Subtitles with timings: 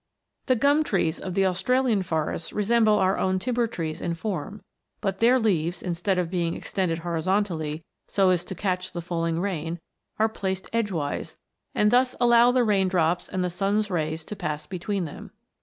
[0.47, 4.63] The gum trees of the Australian forests resemble our own timber trees in form,
[4.99, 9.39] but their leaves, in stead of being extended horizontally so as to catch the falling
[9.39, 9.79] rain,
[10.17, 11.37] are placed edgewise,
[11.75, 15.29] and thus allow the rain drops and the sun's rays to pass between them.